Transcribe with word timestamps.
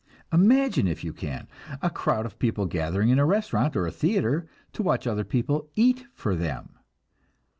Imagine, 0.33 0.87
if 0.87 1.03
you 1.03 1.13
can, 1.13 1.47
a 1.79 1.91
crowd 1.91 2.25
of 2.25 2.39
people 2.39 2.65
gathering 2.65 3.09
in 3.09 3.19
a 3.19 3.25
restaurant 3.27 3.75
or 3.75 3.87
theater 3.91 4.47
to 4.73 4.81
watch 4.81 5.05
other 5.05 5.23
people 5.23 5.69
eat 5.75 6.07
for 6.15 6.35
them! 6.35 6.69